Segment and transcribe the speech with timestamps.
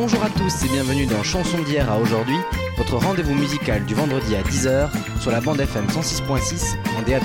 [0.00, 2.36] Bonjour à tous et bienvenue dans Chanson d'hier à aujourd'hui,
[2.76, 4.90] votre rendez-vous musical du vendredi à 10h
[5.20, 7.24] sur la bande FM 106.6 en DAB+,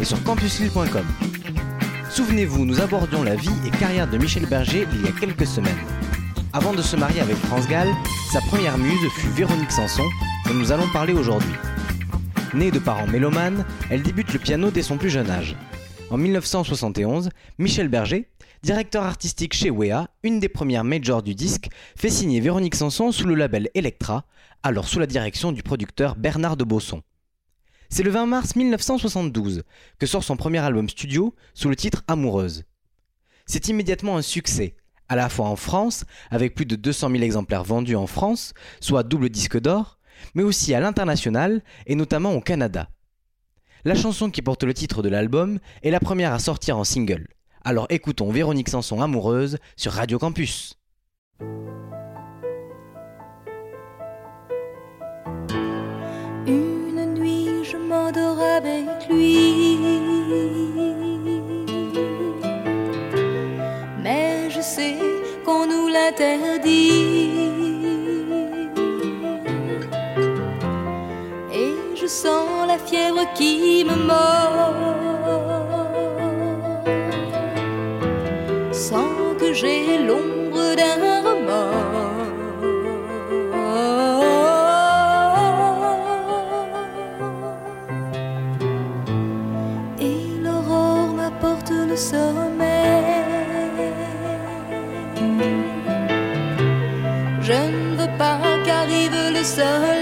[0.00, 1.04] et sur campuslille.com.
[2.08, 5.74] Souvenez-vous, nous abordions la vie et carrière de Michel Berger il y a quelques semaines.
[6.52, 7.88] Avant de se marier avec France Gall,
[8.32, 10.08] sa première muse fut Véronique Sanson,
[10.46, 11.56] dont nous allons parler aujourd'hui.
[12.54, 15.56] Née de parents mélomanes, elle débute le piano dès son plus jeune âge.
[16.10, 18.28] En 1971, Michel Berger,
[18.66, 23.28] directeur artistique chez Wea, une des premières majors du disque, fait signer Véronique Sanson sous
[23.28, 24.26] le label Electra,
[24.64, 27.00] alors sous la direction du producteur Bernard de Bosson.
[27.90, 29.62] C'est le 20 mars 1972
[30.00, 32.64] que sort son premier album studio sous le titre Amoureuse.
[33.46, 34.74] C'est immédiatement un succès,
[35.08, 39.04] à la fois en France, avec plus de 200 000 exemplaires vendus en France, soit
[39.04, 40.00] double disque d'or,
[40.34, 42.88] mais aussi à l'international et notamment au Canada.
[43.84, 47.28] La chanson qui porte le titre de l'album est la première à sortir en single.
[47.68, 50.78] Alors écoutons Véronique Sanson amoureuse sur Radio Campus.
[56.46, 59.78] Une nuit, je m'endors avec lui.
[64.00, 64.94] Mais je sais
[65.44, 67.32] qu'on nous l'interdit.
[71.52, 75.75] Et je sens la fièvre qui me mord.
[78.88, 82.30] Sans que j'ai l'ombre d'un remords.
[89.98, 93.24] Et l'aurore m'apporte le sommeil.
[97.40, 99.95] Je ne veux pas qu'arrive le soleil.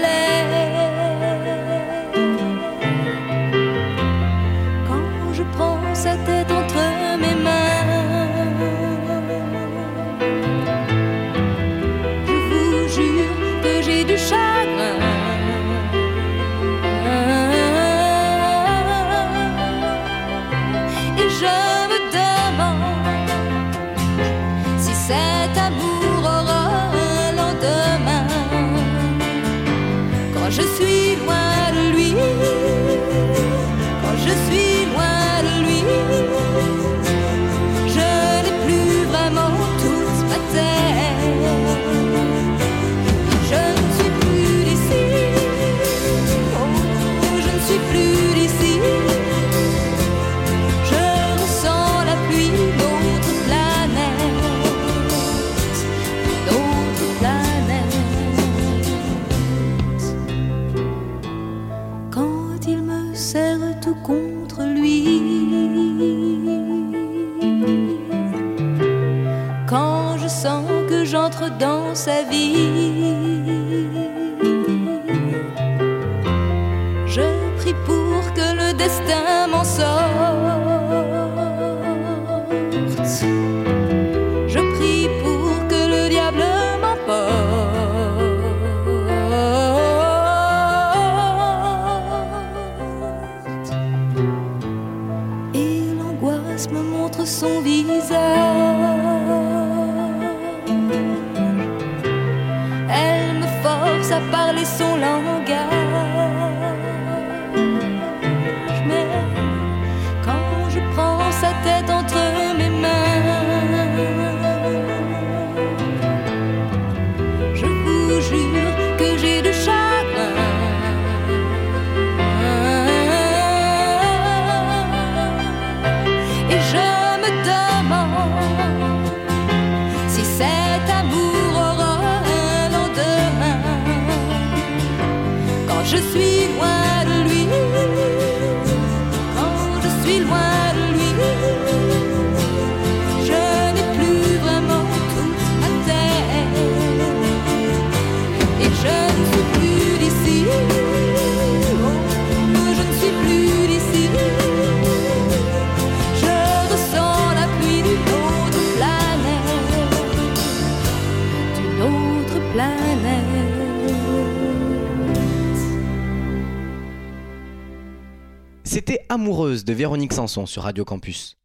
[169.15, 171.37] amoureuse de Véronique Sanson sur Radio Campus.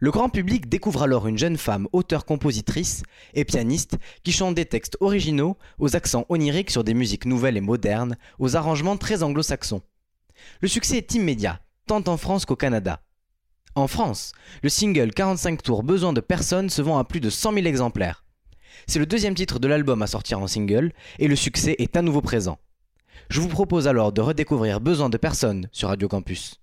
[0.00, 4.96] Le grand public découvre alors une jeune femme auteure-compositrice et pianiste qui chante des textes
[4.98, 9.82] originaux aux accents oniriques sur des musiques nouvelles et modernes, aux arrangements très anglo-saxons.
[10.60, 13.04] Le succès est immédiat, tant en France qu'au Canada.
[13.76, 14.32] En France,
[14.64, 18.24] le single 45 tours Besoin de personne se vend à plus de 100 000 exemplaires.
[18.88, 22.02] C'est le deuxième titre de l'album à sortir en single et le succès est à
[22.02, 22.58] nouveau présent.
[23.28, 26.59] Je vous propose alors de redécouvrir Besoin de personne sur Radio Campus.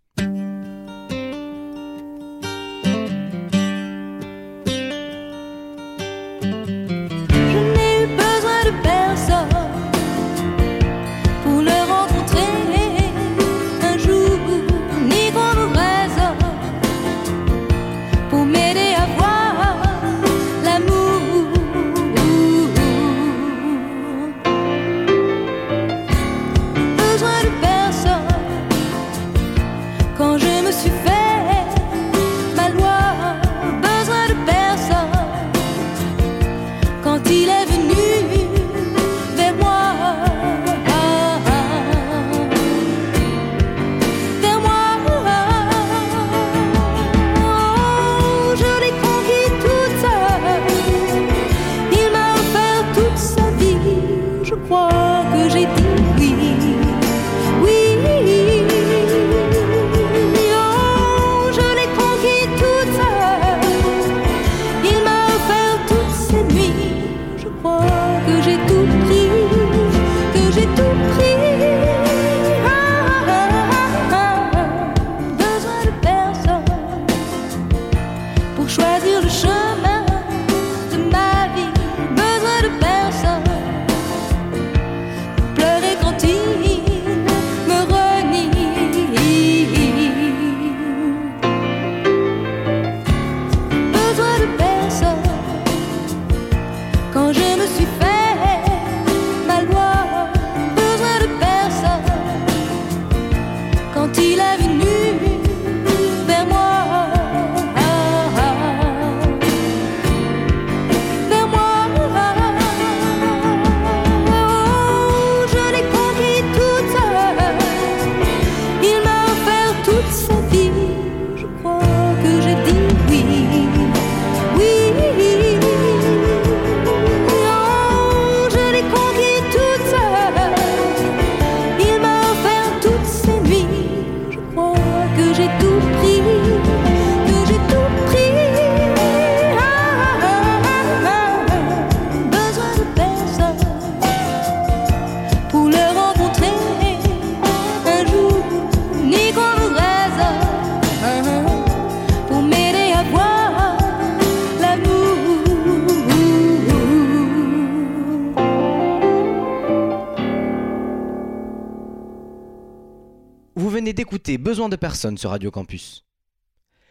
[164.48, 166.06] besoin de personnes sur Radio Campus.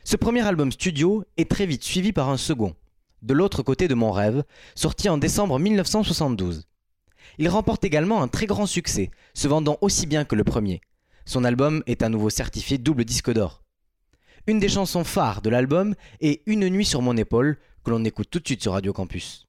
[0.05, 2.75] Ce premier album studio est très vite suivi par un second,
[3.23, 4.45] De l'autre côté de mon rêve,
[4.75, 6.65] sorti en décembre 1972.
[7.39, 10.83] Il remporte également un très grand succès, se vendant aussi bien que le premier.
[11.25, 13.65] Son album est à nouveau certifié double disque d'or.
[14.47, 18.29] Une des chansons phares de l'album est Une nuit sur mon épaule, que l'on écoute
[18.31, 19.46] tout de suite sur Radio Campus.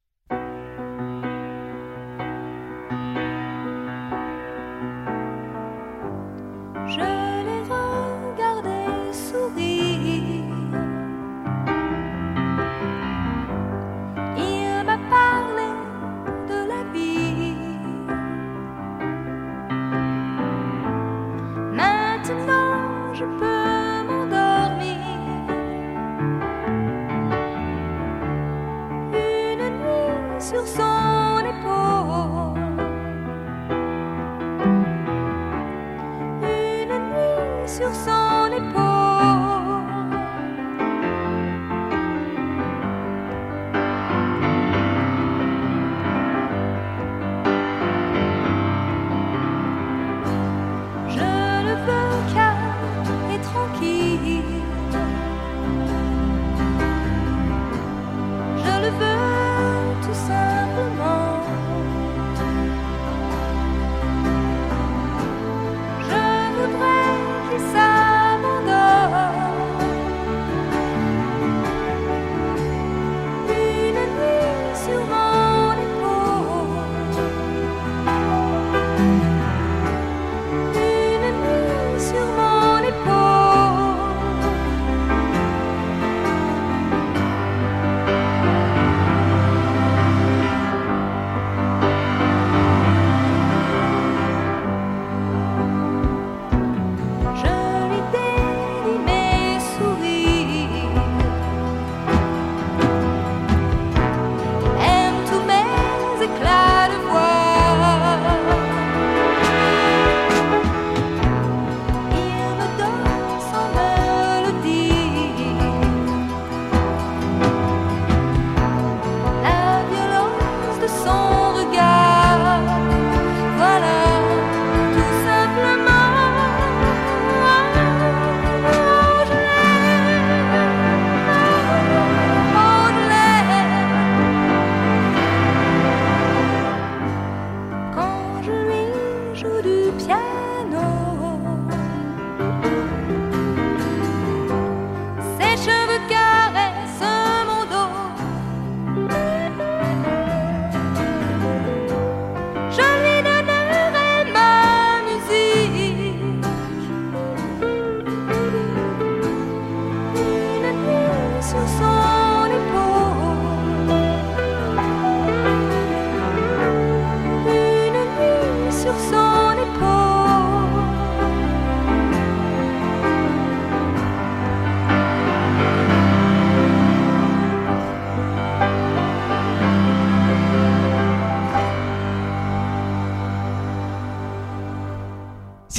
[37.77, 38.26] sur son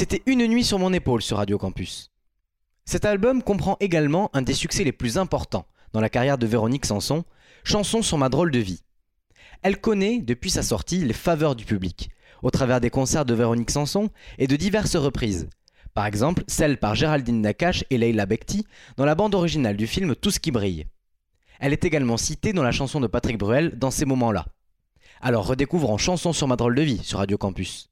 [0.09, 2.09] C'était Une nuit sur mon épaule sur Radio Campus.
[2.83, 6.87] Cet album comprend également un des succès les plus importants dans la carrière de Véronique
[6.87, 7.25] Sanson,
[7.63, 8.81] Chanson sur ma drôle de vie.
[9.61, 12.09] Elle connaît, depuis sa sortie, les faveurs du public,
[12.41, 15.47] au travers des concerts de Véronique Sanson et de diverses reprises.
[15.93, 18.65] Par exemple, celle par Géraldine Nakache et Leila Bekti
[18.97, 20.87] dans la bande originale du film Tout ce qui brille.
[21.59, 24.47] Elle est également citée dans la chanson de Patrick Bruel dans ces moments-là.
[25.21, 27.91] Alors redécouvrons Chanson sur ma drôle de vie sur Radio Campus.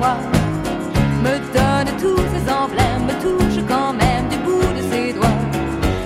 [0.00, 5.40] me donne tous ces emblèmes, me touche quand même du bout de ses doigts.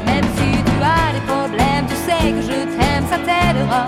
[0.06, 3.86] Même si tu as des problèmes, tu sais que je t'aime, ça t'aidera.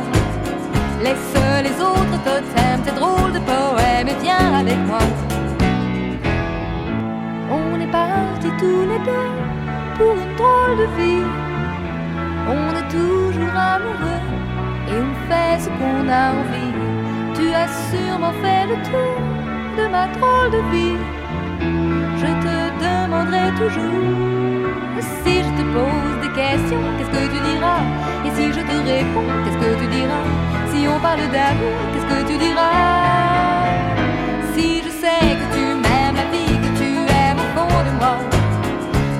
[1.03, 5.03] Laisse les autres totems, tes drôles de poèmes et viens avec moi.
[7.51, 9.31] On est partis tous les deux
[9.97, 11.27] pour une drôle de vie.
[12.49, 14.25] On est toujours amoureux
[14.89, 16.75] et on fait ce qu'on a envie.
[17.35, 19.36] Tu as sûrement fait le tour
[19.77, 20.99] de ma drôle de vie.
[22.23, 24.67] Je te demanderai toujours
[25.23, 27.83] si je te pose des questions, qu'est-ce que tu diras?
[28.25, 30.27] Et si je te réponds, qu'est-ce que tu diras?
[30.71, 33.67] Si on parle d'amour, qu'est-ce que tu diras?
[34.55, 36.91] Si je sais que tu m'aimes la vie, que tu
[37.21, 38.17] aimes au fond de moi,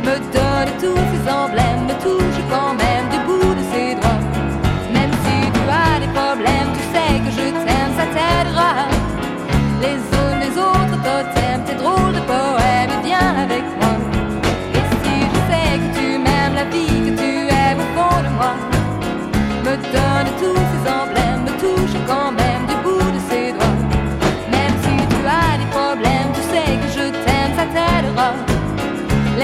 [0.07, 1.97] me donne tous ces emblèmes, me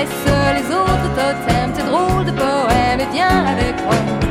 [0.04, 4.21] Les autres totems, tes drôles de poèmes, et viens avec moi.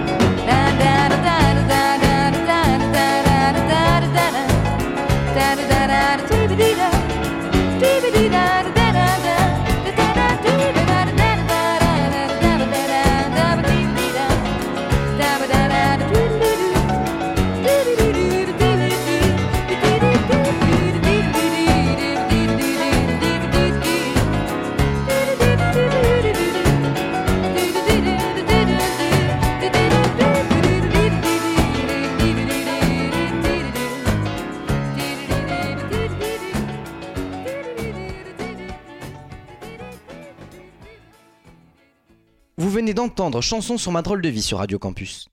[42.72, 45.28] Venez d'entendre Chanson sur ma drôle de vie sur Radio Campus.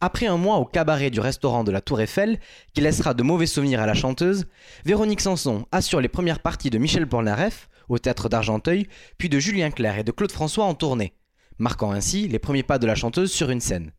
[0.00, 2.38] Après un mois au cabaret du restaurant de la Tour Eiffel,
[2.72, 4.46] qui laissera de mauvais souvenirs à la chanteuse,
[4.84, 8.86] Véronique Sanson assure les premières parties de Michel Polnareff au théâtre d'Argenteuil,
[9.18, 11.14] puis de Julien Clerc et de Claude François en tournée,
[11.58, 13.90] marquant ainsi les premiers pas de la chanteuse sur une scène.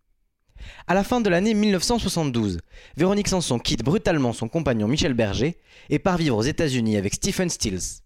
[0.88, 2.60] À la fin de l'année 1972,
[2.96, 5.58] Véronique Sanson quitte brutalement son compagnon Michel Berger
[5.90, 8.02] et part vivre aux États-Unis avec Stephen Stills.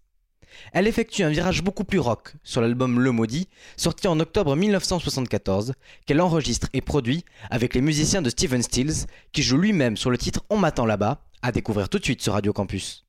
[0.72, 5.74] Elle effectue un virage beaucoup plus rock sur l'album Le Maudit, sorti en octobre 1974,
[6.06, 10.18] qu'elle enregistre et produit avec les musiciens de Stephen Stills, qui joue lui-même sur le
[10.18, 13.04] titre On m'attend là-bas, à découvrir tout de suite sur Radio Campus.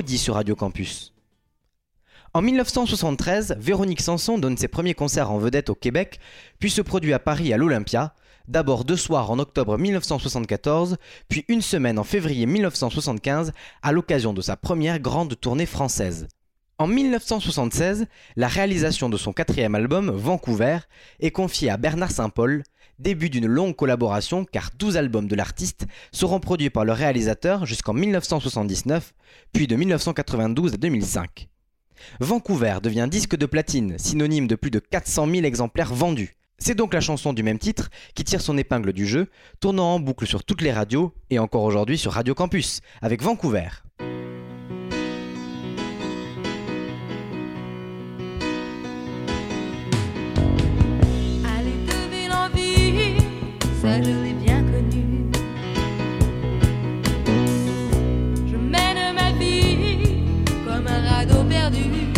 [0.00, 1.12] Maudit sur Radio Campus.
[2.32, 6.20] En 1973, Véronique Sanson donne ses premiers concerts en vedette au Québec,
[6.58, 8.14] puis se produit à Paris à l'Olympia,
[8.48, 10.96] d'abord deux soirs en octobre 1974,
[11.28, 16.28] puis une semaine en février 1975 à l'occasion de sa première grande tournée française.
[16.78, 20.78] En 1976, la réalisation de son quatrième album, Vancouver,
[21.18, 22.62] est confiée à Bernard Saint-Paul,
[23.00, 27.92] début d'une longue collaboration car 12 albums de l'artiste seront produits par le réalisateur jusqu'en
[27.92, 29.12] 1979,
[29.52, 31.48] puis de 1992 à 2005.
[32.20, 36.36] Vancouver devient disque de platine, synonyme de plus de 400 000 exemplaires vendus.
[36.58, 39.28] C'est donc la chanson du même titre qui tire son épingle du jeu,
[39.60, 43.68] tournant en boucle sur toutes les radios et encore aujourd'hui sur Radio Campus, avec Vancouver.
[61.72, 62.09] Perdu.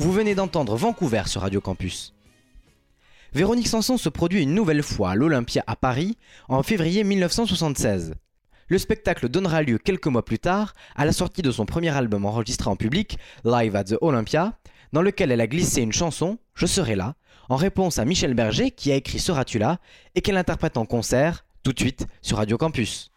[0.00, 2.14] Vous venez d'entendre Vancouver sur Radio Campus.
[3.34, 6.16] Véronique Sanson se produit une nouvelle fois à l'Olympia à Paris
[6.48, 8.14] en février 1976.
[8.68, 12.24] Le spectacle donnera lieu quelques mois plus tard à la sortie de son premier album
[12.24, 14.54] enregistré en public, Live at the Olympia,
[14.94, 17.14] dans lequel elle a glissé une chanson, Je serai là,
[17.50, 19.80] en réponse à Michel Berger qui a écrit Seras-tu là
[20.14, 23.09] et qu'elle interprète en concert, tout de suite, sur Radio Campus.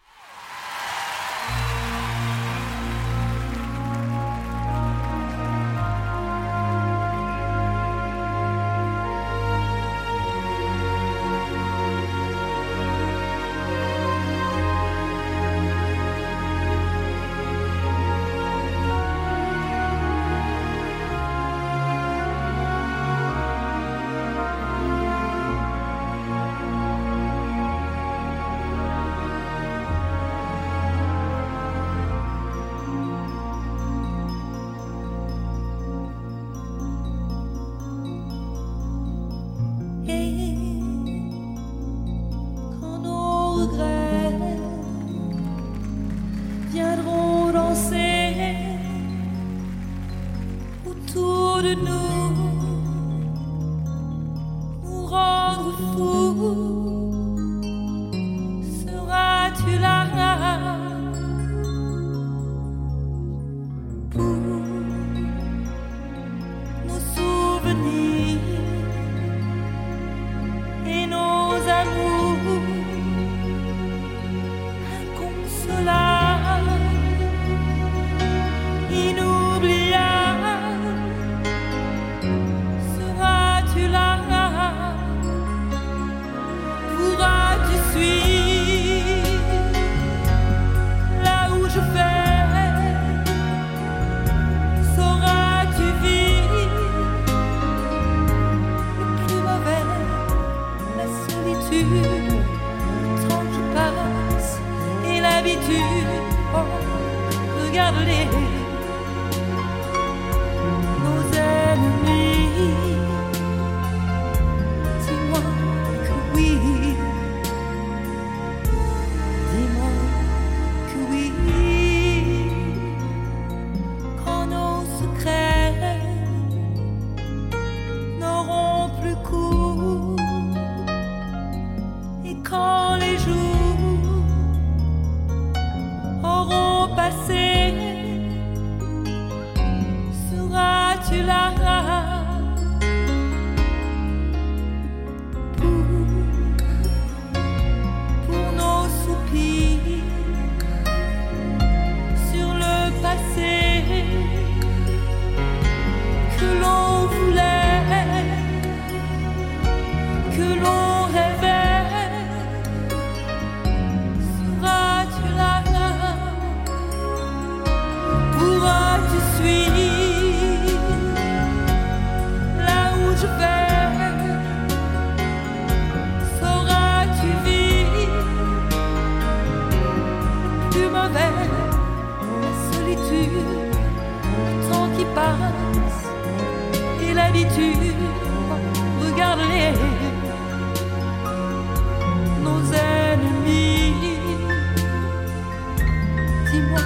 [196.54, 196.80] Dis-moi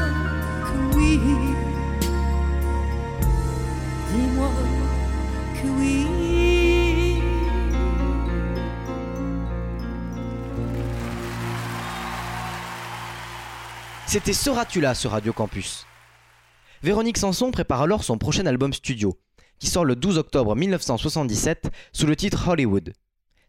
[0.64, 1.20] que oui.
[4.14, 4.50] Dis-moi
[5.56, 7.22] que oui.
[14.06, 15.86] C'était Soratula sur Radio Campus.
[16.82, 19.20] Véronique Sanson prépare alors son prochain album studio,
[19.60, 22.94] qui sort le 12 octobre 1977 sous le titre Hollywood.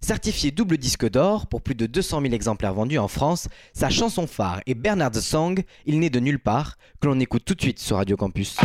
[0.00, 4.26] Certifié double disque d'or pour plus de 200 000 exemplaires vendus en France, sa chanson
[4.26, 7.80] phare est Bernard's Song, Il n'est de nulle part, que l'on écoute tout de suite
[7.80, 8.56] sur Radio Campus.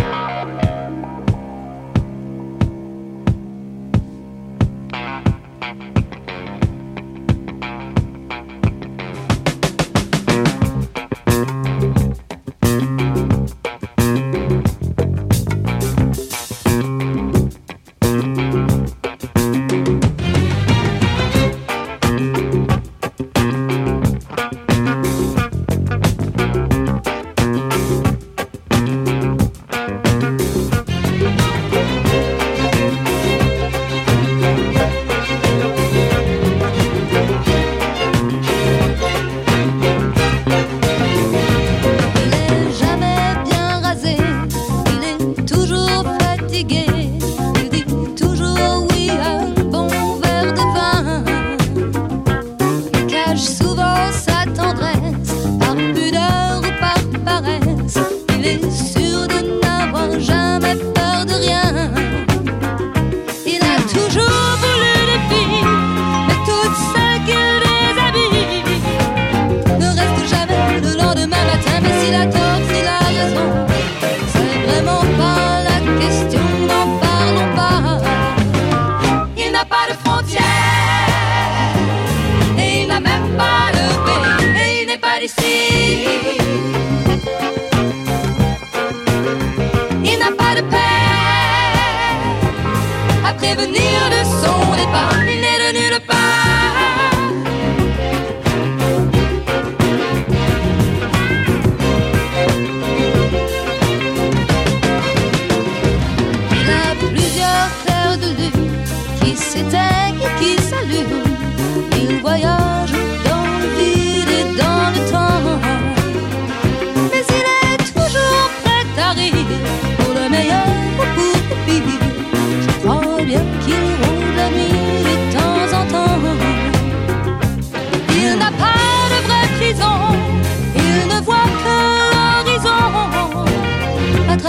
[93.54, 95.14] souvenir de son départ.
[95.28, 95.63] Il est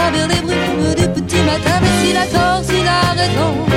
[0.05, 3.74] travers les brumes du petit matin, mais s'il a tort, s'il a raison,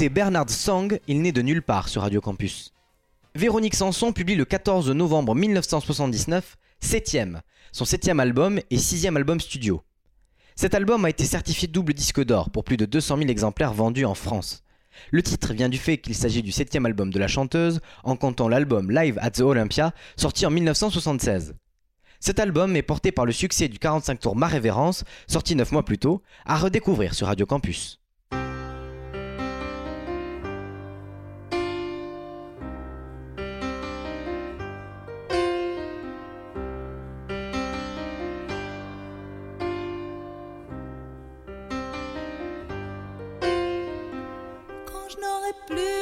[0.00, 2.72] Bernard Song, Il n'est de nulle part sur Radio Campus.
[3.34, 9.82] Véronique Sanson publie le 14 novembre 1979 Septième, son septième album et sixième album studio.
[10.56, 14.06] Cet album a été certifié double disque d'or pour plus de 200 000 exemplaires vendus
[14.06, 14.64] en France.
[15.10, 18.48] Le titre vient du fait qu'il s'agit du septième album de la chanteuse, en comptant
[18.48, 21.54] l'album Live at the Olympia, sorti en 1976.
[22.18, 25.84] Cet album est porté par le succès du 45 tours Ma Révérence, sorti 9 mois
[25.84, 28.01] plus tôt, à redécouvrir sur Radio Campus.
[45.66, 46.01] plus.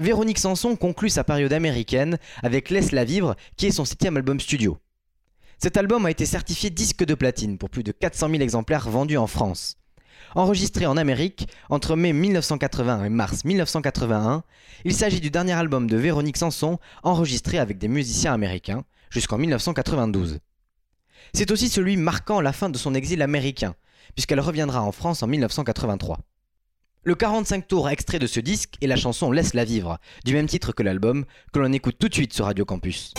[0.00, 4.78] Véronique Sanson conclut sa période américaine avec Laisse-la vivre, qui est son septième album studio.
[5.58, 9.18] Cet album a été certifié disque de platine pour plus de 400 000 exemplaires vendus
[9.18, 9.76] en France.
[10.34, 14.42] Enregistré en Amérique entre mai 1981 et mars 1981,
[14.86, 20.38] il s'agit du dernier album de Véronique Sanson enregistré avec des musiciens américains jusqu'en 1992.
[21.34, 23.74] C'est aussi celui marquant la fin de son exil américain,
[24.14, 26.20] puisqu'elle reviendra en France en 1983.
[27.02, 30.72] Le 45 tours extrait de ce disque est la chanson Laisse-la vivre, du même titre
[30.72, 33.14] que l'album, que l'on écoute tout de suite sur Radio Campus.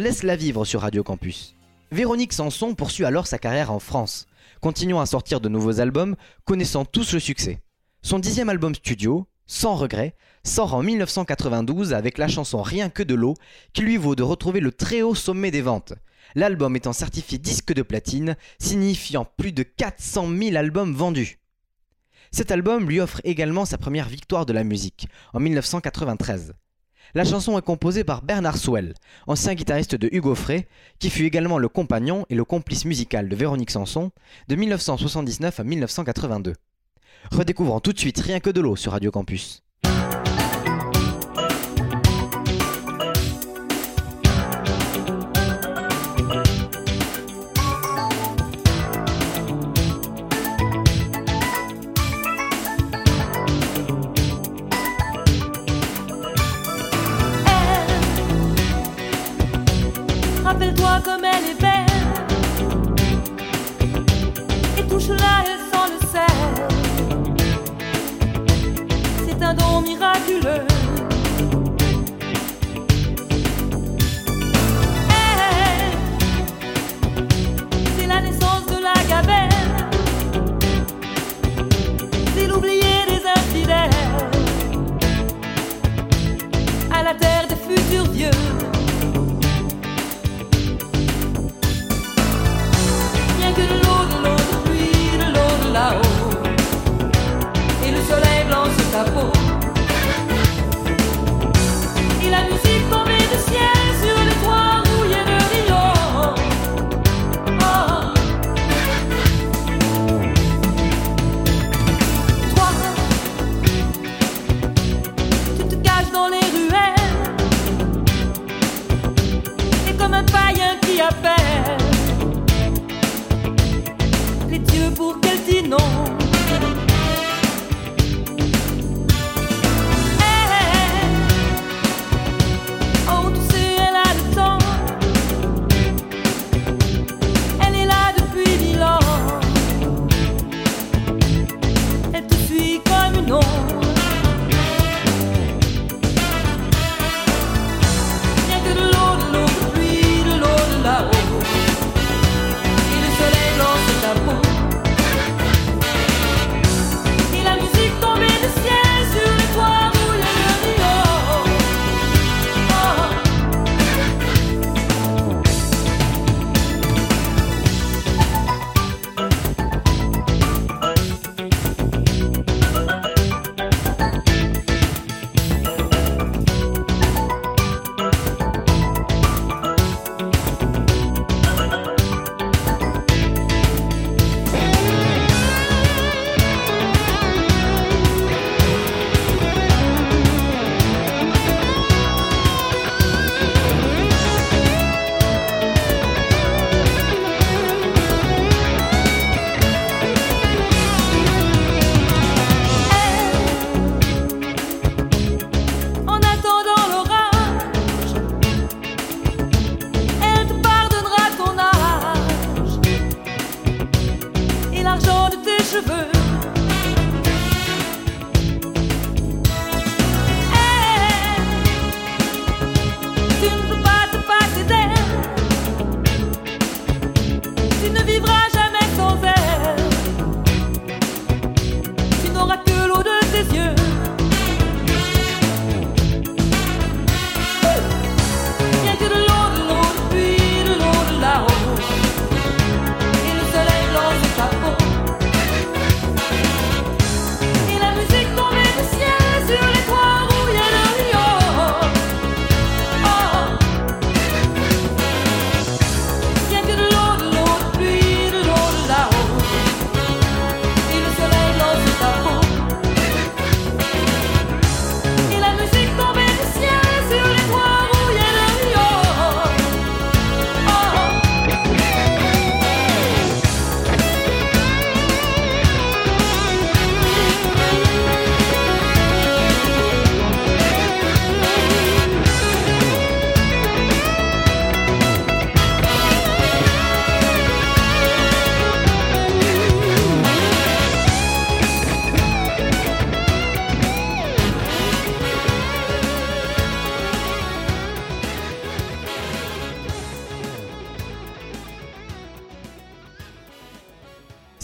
[0.00, 1.54] Laisse-la vivre sur Radio Campus.
[1.92, 4.26] Véronique Sanson poursuit alors sa carrière en France,
[4.60, 7.60] continuant à sortir de nouveaux albums, connaissant tous le succès.
[8.02, 13.14] Son dixième album studio, Sans regret, sort en 1992 avec la chanson Rien que de
[13.14, 13.34] l'eau,
[13.72, 15.94] qui lui vaut de retrouver le très haut sommet des ventes.
[16.34, 21.38] L'album étant certifié disque de platine, signifiant plus de 400 000 albums vendus.
[22.32, 26.54] Cet album lui offre également sa première victoire de la musique, en 1993.
[27.14, 28.94] La chanson est composée par Bernard Souel,
[29.26, 30.66] ancien guitariste de Hugo Frey,
[30.98, 34.12] qui fut également le compagnon et le complice musical de Véronique Sanson
[34.48, 36.54] de 1979 à 1982.
[37.30, 39.62] Redécouvrons tout de suite Rien que de l'eau sur Radio Campus.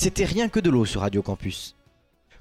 [0.00, 1.74] C'était rien que de l'eau sur Radio Campus.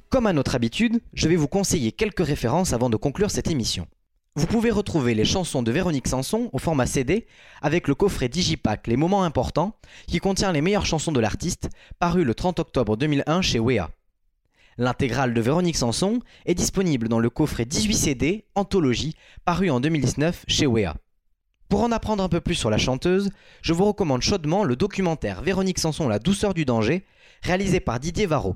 [0.09, 3.87] Comme à notre habitude, je vais vous conseiller quelques références avant de conclure cette émission.
[4.35, 7.25] Vous pouvez retrouver les chansons de Véronique Sanson au format CD
[7.63, 12.23] avec le coffret Digipack Les Moments Importants qui contient les meilleures chansons de l'artiste, paru
[12.23, 13.89] le 30 octobre 2001 chez Wea.
[14.77, 20.45] L'intégrale de Véronique Sanson est disponible dans le coffret 18 CD Anthologie paru en 2019
[20.47, 20.93] chez Wea.
[21.69, 23.29] Pour en apprendre un peu plus sur la chanteuse,
[23.61, 27.03] je vous recommande chaudement le documentaire Véronique Sanson La douceur du danger,
[27.41, 28.55] réalisé par Didier Varro.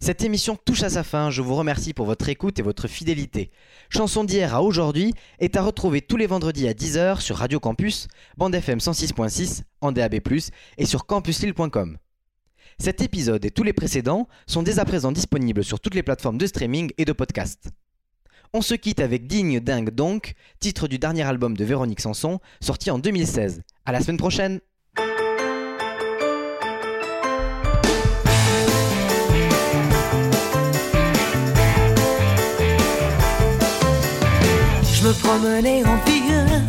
[0.00, 3.50] Cette émission touche à sa fin, je vous remercie pour votre écoute et votre fidélité.
[3.88, 8.08] Chanson d'hier à aujourd'hui est à retrouver tous les vendredis à 10h sur Radio Campus,
[8.36, 10.16] bande FM 106.6, en DAB+,
[10.76, 11.96] et sur campuslille.com.
[12.78, 16.38] Cet épisode et tous les précédents sont dès à présent disponibles sur toutes les plateformes
[16.38, 17.70] de streaming et de podcast.
[18.52, 22.90] On se quitte avec Digne Dingue Donc, titre du dernier album de Véronique Sanson, sorti
[22.90, 23.62] en 2016.
[23.84, 24.60] À la semaine prochaine
[35.04, 36.62] Je me promenais en ville,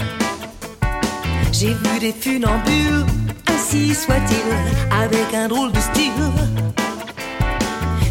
[1.54, 3.06] j'ai vu des funambules,
[3.48, 6.12] ainsi soit-il, avec un drôle de style.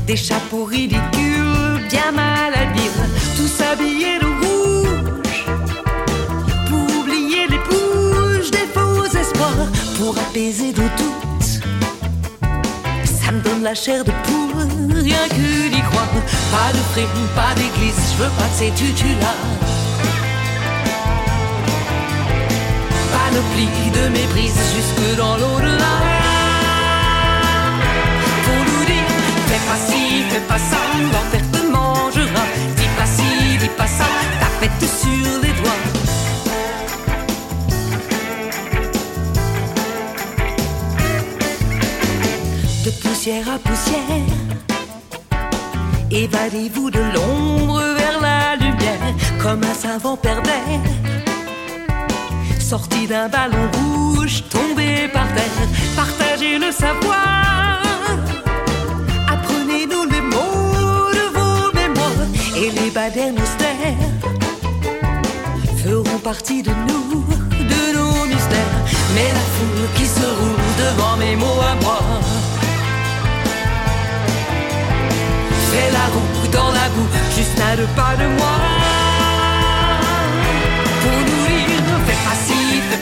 [0.07, 3.05] Des chapeaux ridicules, bien mal habiles,
[3.37, 5.45] tous habillés de rouge.
[6.70, 9.68] Pour oublier les bouges, des faux espoirs,
[9.99, 11.61] pour apaiser nos doutes.
[13.05, 16.09] Ça me donne la chair de poule, rien que d'y croire.
[16.51, 19.74] Pas de frime, pas d'église, je veux pas de ces tutus-là.
[23.35, 25.95] Panoplie de méprise jusque dans l'au-delà.
[28.45, 29.09] Pour nous dire,
[29.49, 30.78] fais pas ci, fais pas ça,
[31.12, 32.45] l'enfer te mangera.
[32.76, 34.05] Dis pas ci, dis pas ça,
[34.39, 35.82] tapette sur les doigts.
[42.85, 44.30] De poussière à poussière,
[46.12, 50.78] évadez-vous de l'ombre vers la lumière, comme un savant perdait
[52.79, 57.79] sorti d'un ballon rouge, tombé par terre, partagez le savoir.
[59.35, 62.27] Apprenez-nous les mots de vos mémoires
[62.62, 64.11] et les baleines austères
[65.85, 67.25] feront partie de nous,
[67.75, 68.81] de nos mystères.
[69.14, 72.01] Mais la foule qui se roule devant mes mots à moi
[75.70, 79.13] fait la roue dans la boue, juste à deux pas de moi.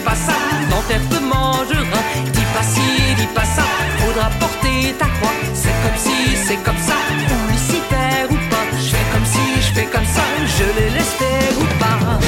[0.05, 0.32] Pas ça,
[0.70, 2.00] l'enfer te mangera.
[2.32, 3.62] Dis pas ci, dis pas ça,
[3.98, 5.34] faudra porter ta croix.
[5.55, 6.94] C'est comme si, c'est comme ça,
[7.28, 8.64] publicitaire ou pas.
[8.76, 10.22] Je fais comme si, je fais comme ça,
[10.57, 12.18] je les laisse faire ou pas.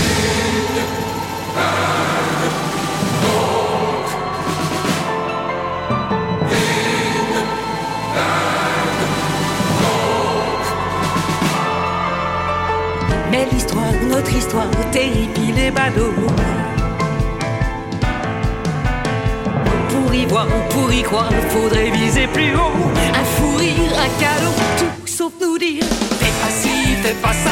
[13.30, 16.12] Mais l'histoire, notre histoire, terrifie les badauds.
[20.14, 22.72] Pour y voir, pour y croire, faudrait viser plus haut.
[23.20, 25.82] Un fou rire, un cadeau, tout sauf nous dire.
[26.20, 26.68] Fais pas ci,
[27.02, 27.50] fais pas ça,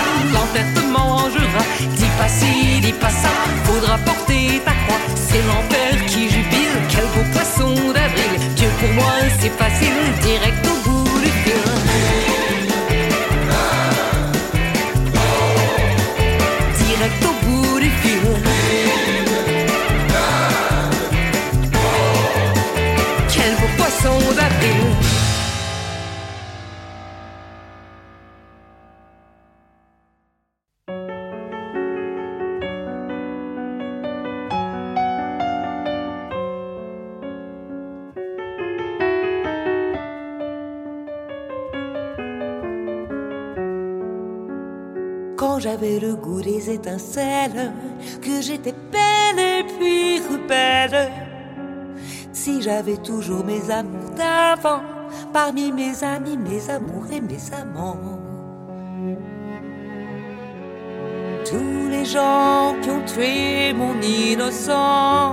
[0.73, 1.65] te mangera.
[1.97, 3.31] Dis pas ci, dis pas ça,
[3.65, 5.01] faudra porter ta croix.
[5.17, 8.39] C'est l'enfer qui jubile, quel beau poisson d'avril.
[8.55, 11.82] Dieu pour moi, c'est facile, direct au bout du cœur.
[45.37, 47.73] Quand j'avais le goût des étincelles,
[48.21, 51.32] que j'étais belle et puis rebelle
[52.45, 54.83] si j'avais toujours mes amours d'avant,
[55.33, 58.19] parmi mes amis, mes amours et mes amants.
[61.49, 65.29] Tous les gens qui ont tué mon innocence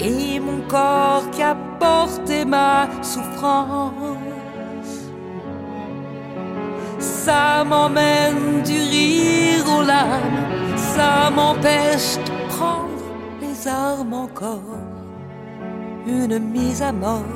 [0.00, 3.92] et mon corps qui a porté ma souffrance.
[6.98, 10.42] Ça m'emmène du rire aux larmes,
[10.76, 12.18] ça m'empêche
[13.60, 14.78] les armes encore.
[16.06, 17.34] Une mise à mort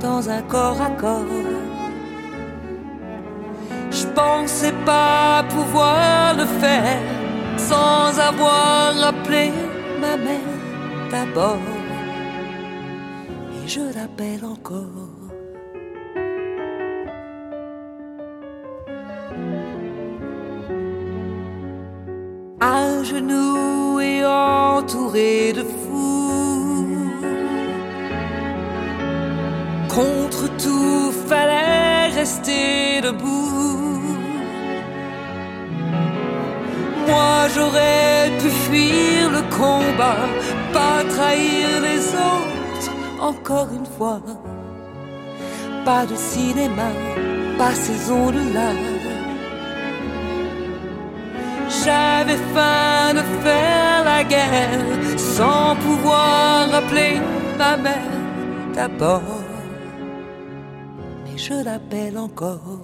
[0.00, 1.24] dans un corps à corps.
[3.90, 7.00] Je pensais pas pouvoir le faire
[7.56, 9.52] sans avoir appelé
[10.00, 10.58] ma mère
[11.10, 11.58] d'abord
[13.66, 15.22] je l'appelle encore.
[22.60, 24.24] À genoux et
[24.82, 26.86] entouré de fous,
[29.88, 34.00] contre tout fallait rester debout.
[37.06, 40.24] Moi j'aurais pu fuir le combat,
[40.72, 44.20] pas trahir les autres encore une fois.
[45.84, 46.90] Pas de cinéma,
[47.58, 48.91] pas ces ondes-là.
[51.84, 54.84] J'avais faim de faire la guerre
[55.16, 57.20] sans pouvoir appeler
[57.58, 58.18] ma mère
[58.74, 59.42] d'abord.
[61.24, 62.80] Mais je l'appelle encore.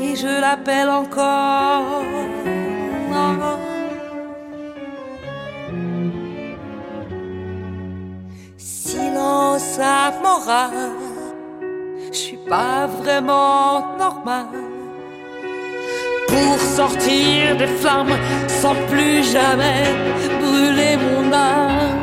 [0.00, 2.02] Et je l'appelle encore.
[10.22, 10.68] morale.
[10.72, 11.01] Je suis
[12.48, 14.46] pas vraiment normal.
[16.28, 18.16] Pour sortir des flammes
[18.48, 19.84] sans plus jamais
[20.40, 22.01] brûler mon âme.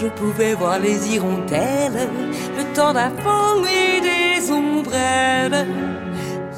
[0.00, 2.08] Je pouvais voir les hirondelles,
[2.56, 5.66] le temps d'avant et des ombrelles.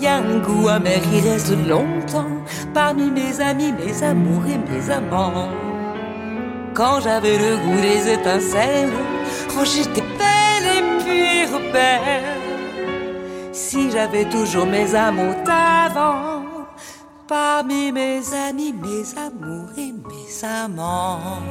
[0.01, 2.36] Y a un goût amer qui reste longtemps
[2.72, 5.49] parmi mes amis, mes amours et mes amants.
[6.74, 8.93] Quand j'avais le goût des étincelles,
[9.53, 12.43] quand j'étais belle et puis rebelle.
[13.53, 16.45] Si j'avais toujours mes amours d'avant,
[17.26, 21.43] parmi mes amis, mes amours et mes amants.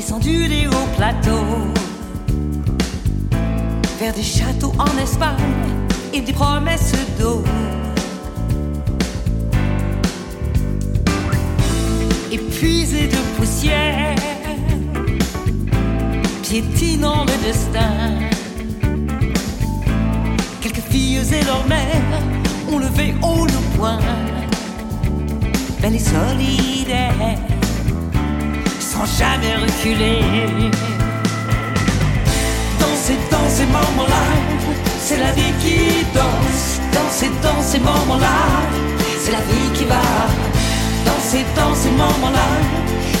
[0.00, 1.72] descendu des hauts plateaux,
[3.98, 5.56] vers des châteaux en Espagne
[6.14, 7.42] et des promesses d'eau.
[12.30, 14.14] Épuisé de poussière,
[16.44, 17.92] piétinant le destin.
[20.60, 22.22] Quelques filles et leurs mères
[22.70, 23.98] ont levé haut le poing,
[25.80, 27.57] belle et solidaire
[29.06, 30.70] jamais reculer.
[32.80, 34.24] Dans ces temps ces moments-là,
[35.00, 36.80] c'est la vie qui danse.
[37.42, 38.36] Dans ces moments-là,
[39.20, 40.00] c'est la vie qui va.
[41.56, 42.48] Dans ces moments-là,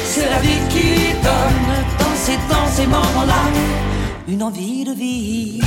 [0.04, 1.68] c'est la vie qui donne.
[1.98, 3.42] Danser dans ces moments-là,
[4.28, 5.66] une envie de vivre.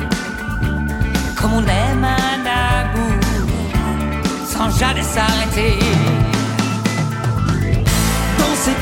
[1.41, 3.19] comme on aime un amour.
[4.79, 5.79] jamais s'arrêter.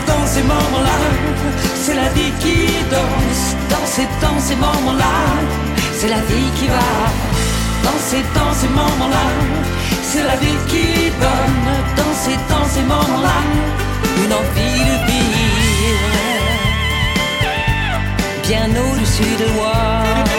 [0.08, 0.98] Dans ces moments-là,
[1.76, 2.58] c'est la vie qui
[2.92, 3.56] danse.
[4.22, 5.16] Dans ces moments-là,
[5.98, 6.90] c'est la vie qui va.
[7.84, 9.26] Dans ces moments-là,
[10.04, 11.66] c'est la vie qui donne.
[11.98, 13.38] Danser dans ces moments-là,
[14.24, 16.20] une envie de vivre.
[18.48, 20.39] Bien au-dessus de moi.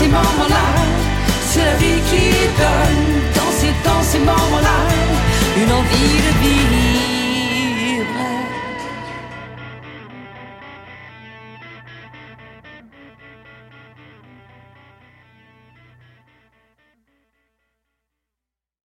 [0.00, 0.66] ces moments-là,
[1.50, 2.24] c'est la vie qui
[2.62, 3.04] donne,
[3.36, 4.78] dans ces, dans ces moments-là,
[5.62, 7.29] une envie de vivre.